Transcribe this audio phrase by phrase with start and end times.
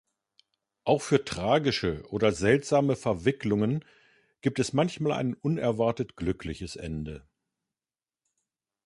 [0.83, 3.85] Auch für tragische oder seltsame Verwicklungen
[4.41, 7.27] gibt es manchmal ein unerwartet glückliches Ende.